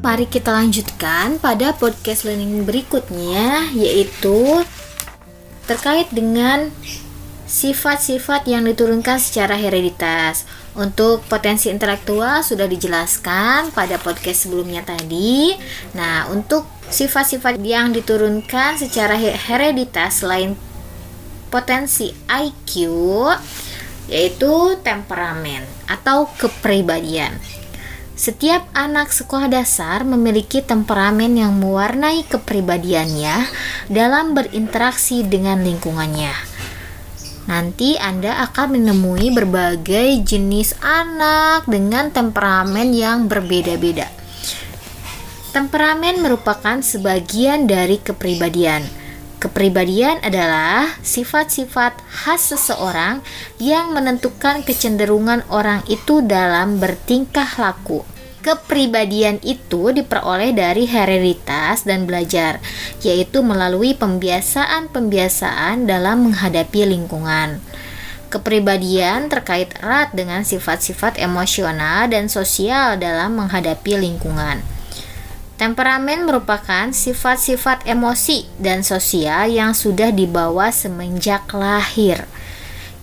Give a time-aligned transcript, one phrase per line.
[0.00, 4.64] mari kita lanjutkan pada podcast learning berikutnya yaitu
[5.68, 6.72] terkait dengan
[7.44, 10.48] sifat-sifat yang diturunkan secara hereditas.
[10.72, 15.52] Untuk potensi intelektual sudah dijelaskan pada podcast sebelumnya tadi.
[15.98, 20.56] Nah, untuk sifat-sifat yang diturunkan secara hereditas selain
[21.52, 22.88] potensi IQ
[24.08, 27.59] yaitu temperamen atau kepribadian.
[28.20, 33.48] Setiap anak sekolah dasar memiliki temperamen yang mewarnai kepribadiannya
[33.88, 36.28] dalam berinteraksi dengan lingkungannya.
[37.48, 44.12] Nanti Anda akan menemui berbagai jenis anak dengan temperamen yang berbeda-beda.
[45.56, 48.99] Temperamen merupakan sebagian dari kepribadian.
[49.40, 53.24] Kepribadian adalah sifat-sifat khas seseorang
[53.56, 58.04] yang menentukan kecenderungan orang itu dalam bertingkah laku.
[58.44, 62.60] Kepribadian itu diperoleh dari hereditas dan belajar,
[63.00, 67.64] yaitu melalui pembiasaan-pembiasaan dalam menghadapi lingkungan.
[68.28, 74.79] Kepribadian terkait erat dengan sifat-sifat emosional dan sosial dalam menghadapi lingkungan.
[75.60, 82.24] Temperamen merupakan sifat-sifat emosi dan sosial yang sudah dibawa semenjak lahir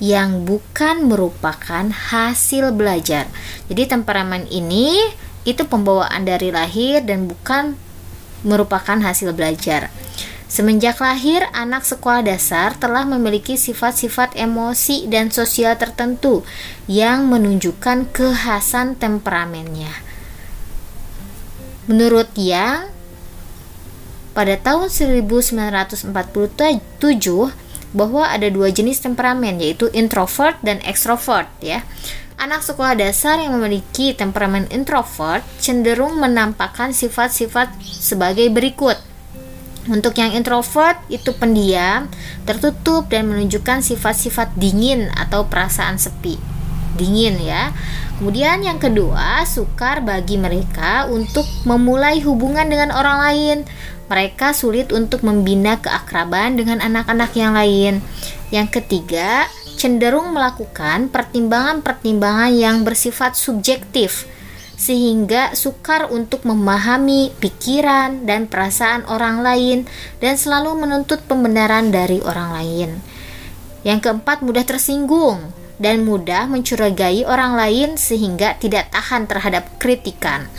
[0.01, 3.29] yang bukan merupakan hasil belajar.
[3.69, 4.97] Jadi temperamen ini
[5.45, 7.77] itu pembawaan dari lahir dan bukan
[8.41, 9.93] merupakan hasil belajar.
[10.49, 16.41] Semenjak lahir, anak sekolah dasar telah memiliki sifat-sifat emosi dan sosial tertentu
[16.89, 20.06] yang menunjukkan kekhasan temperamennya.
[21.87, 22.91] Menurut Yang,
[24.35, 26.11] pada tahun 1947
[27.95, 31.87] bahwa ada dua jenis temperamen yaitu introvert dan extrovert ya.
[32.37, 38.99] Anak sekolah dasar yang memiliki temperamen introvert cenderung menampakkan sifat-sifat sebagai berikut.
[39.87, 42.11] Untuk yang introvert itu pendiam,
[42.43, 46.56] tertutup dan menunjukkan sifat-sifat dingin atau perasaan sepi.
[46.97, 47.71] Dingin ya.
[48.17, 53.57] Kemudian yang kedua, sukar bagi mereka untuk memulai hubungan dengan orang lain.
[54.09, 58.01] Mereka sulit untuk membina keakraban dengan anak-anak yang lain.
[58.49, 59.45] Yang ketiga,
[59.77, 64.25] cenderung melakukan pertimbangan-pertimbangan yang bersifat subjektif
[64.77, 69.89] sehingga sukar untuk memahami pikiran dan perasaan orang lain
[70.21, 72.89] dan selalu menuntut pembenaran dari orang lain.
[73.81, 80.49] Yang keempat, mudah tersinggung dan mudah mencurigai orang lain sehingga tidak tahan terhadap kritikan.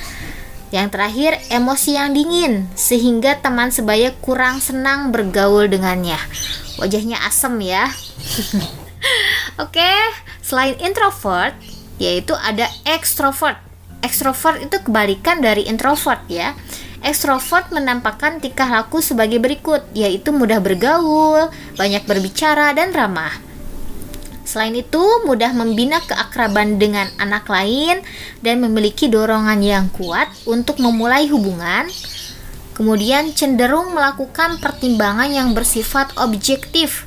[0.68, 6.20] Yang terakhir, emosi yang dingin sehingga teman sebaya kurang senang bergaul dengannya.
[6.76, 7.88] Wajahnya asem ya.
[9.64, 9.90] Oke,
[10.44, 11.56] selain introvert,
[11.96, 13.56] yaitu ada extrovert.
[14.04, 16.52] Extrovert itu kebalikan dari introvert ya.
[17.00, 21.48] Extrovert menampakkan tingkah laku sebagai berikut, yaitu mudah bergaul,
[21.80, 23.47] banyak berbicara, dan ramah.
[24.48, 28.00] Selain itu, mudah membina keakraban dengan anak lain
[28.40, 31.84] dan memiliki dorongan yang kuat untuk memulai hubungan.
[32.72, 37.04] Kemudian cenderung melakukan pertimbangan yang bersifat objektif.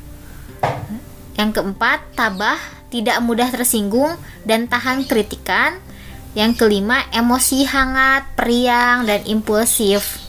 [1.33, 2.61] Yang keempat, tabah,
[2.93, 4.13] tidak mudah tersinggung
[4.45, 5.81] dan tahan kritikan.
[6.37, 10.21] Yang kelima, emosi hangat, periang, dan impulsif.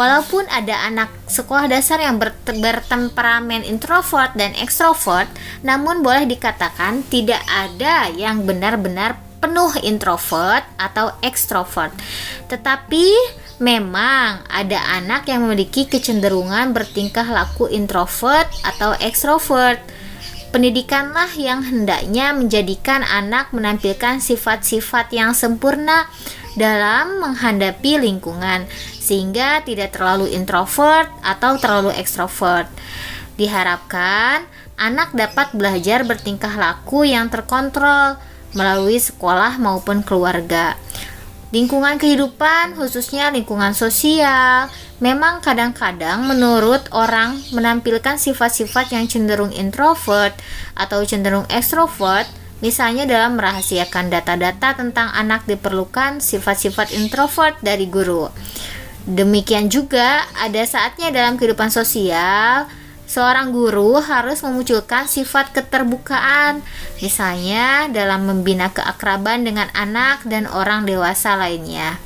[0.00, 5.28] Walaupun ada anak sekolah dasar yang bertemperamen introvert dan ekstrovert,
[5.60, 11.92] namun boleh dikatakan tidak ada yang benar-benar penuh introvert atau ekstrovert.
[12.48, 13.12] Tetapi
[13.60, 19.84] memang ada anak yang memiliki kecenderungan bertingkah laku introvert atau ekstrovert.
[20.50, 26.10] Pendidikanlah yang hendaknya menjadikan anak menampilkan sifat-sifat yang sempurna
[26.58, 28.66] dalam menghadapi lingkungan
[28.98, 32.66] sehingga tidak terlalu introvert atau terlalu ekstrovert.
[33.38, 34.42] Diharapkan
[34.74, 38.18] anak dapat belajar bertingkah laku yang terkontrol
[38.50, 40.74] melalui sekolah maupun keluarga.
[41.50, 44.70] Lingkungan kehidupan, khususnya lingkungan sosial,
[45.02, 50.34] memang kadang-kadang menurut orang menampilkan sifat-sifat yang cenderung introvert
[50.78, 52.30] atau cenderung ekstrovert
[52.60, 58.28] Misalnya dalam merahasiakan data-data tentang anak diperlukan sifat-sifat introvert dari guru.
[59.08, 62.68] Demikian juga ada saatnya dalam kehidupan sosial
[63.10, 66.62] seorang guru harus memunculkan sifat keterbukaan,
[67.02, 71.98] misalnya dalam membina keakraban dengan anak dan orang dewasa lainnya.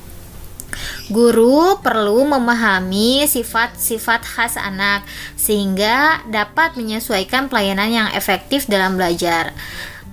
[1.12, 5.04] Guru perlu memahami sifat-sifat khas anak
[5.36, 9.52] sehingga dapat menyesuaikan pelayanan yang efektif dalam belajar.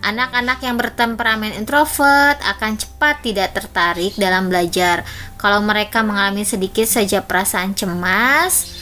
[0.01, 5.07] Anak-anak yang bertemperamen introvert akan cepat tidak tertarik dalam belajar.
[5.41, 8.80] kalau mereka mengalami sedikit saja perasaan cemas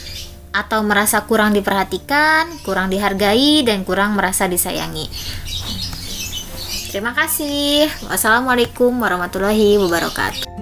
[0.50, 5.06] atau merasa kurang diperhatikan, kurang dihargai, dan kurang merasa disayangi.
[6.90, 7.86] Terima kasih.
[8.10, 10.59] Wassalamualaikum warahmatullahi wabarakatuh.